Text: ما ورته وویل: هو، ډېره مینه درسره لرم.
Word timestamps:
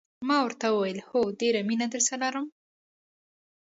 ما 0.27 0.37
ورته 0.45 0.65
وویل: 0.71 0.99
هو، 1.09 1.19
ډېره 1.39 1.61
مینه 1.69 1.87
درسره 1.93 2.17
لرم. 2.23 2.45